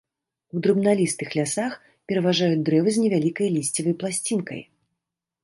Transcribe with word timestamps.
У 0.55 0.61
драбналістых 0.67 1.29
лясах 1.39 1.75
пераважаюць 2.13 2.59
дрэвы 2.71 2.89
з 2.97 3.05
невялікай 3.05 3.47
лісцевай 3.59 3.95
пласцінкай. 4.03 4.61